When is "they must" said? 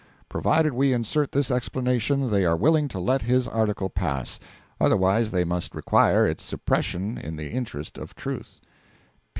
5.29-5.75